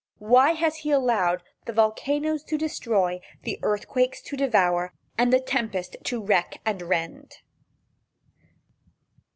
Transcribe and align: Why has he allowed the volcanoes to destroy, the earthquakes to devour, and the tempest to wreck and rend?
Why 0.17 0.53
has 0.53 0.77
he 0.77 0.89
allowed 0.89 1.43
the 1.67 1.73
volcanoes 1.73 2.43
to 2.45 2.57
destroy, 2.57 3.19
the 3.43 3.59
earthquakes 3.61 4.19
to 4.23 4.35
devour, 4.35 4.95
and 5.15 5.31
the 5.31 5.39
tempest 5.39 5.95
to 6.05 6.19
wreck 6.19 6.59
and 6.65 6.81
rend? 6.81 7.33